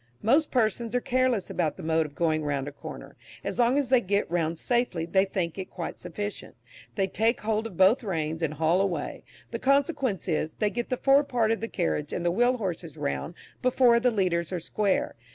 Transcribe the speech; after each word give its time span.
Most 0.23 0.49
persons 0.49 0.95
are 0.95 0.99
careless 0.99 1.51
about 1.51 1.77
the 1.77 1.83
mode 1.83 2.07
of 2.07 2.15
going 2.15 2.43
round 2.43 2.67
a 2.67 2.71
corner; 2.71 3.15
as 3.43 3.59
long 3.59 3.77
as 3.77 3.89
they 3.89 4.01
get 4.01 4.27
round 4.31 4.57
safely, 4.57 5.05
they 5.05 5.25
think 5.25 5.59
it 5.59 5.69
quite 5.69 5.99
sufficient; 5.99 6.55
they 6.95 7.05
take 7.05 7.41
hold 7.41 7.67
of 7.67 7.77
both 7.77 8.03
reins 8.03 8.41
and 8.41 8.55
haul 8.55 8.81
away; 8.81 9.23
the 9.51 9.59
consequence 9.59 10.27
is, 10.27 10.55
they 10.55 10.71
get 10.71 10.89
the 10.89 10.97
fore 10.97 11.23
part 11.23 11.51
of 11.51 11.59
the 11.61 11.67
carriage 11.67 12.13
and 12.13 12.25
the 12.25 12.31
wheel 12.31 12.57
horses 12.57 12.97
round 12.97 13.35
before 13.61 13.99
the 13.99 14.09
leaders 14.09 14.51
are 14.51 14.59
square. 14.59 15.15